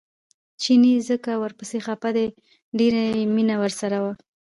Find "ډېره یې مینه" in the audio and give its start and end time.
2.79-3.55